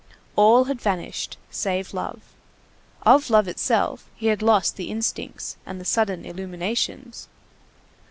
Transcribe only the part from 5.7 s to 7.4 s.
the sudden illuminations.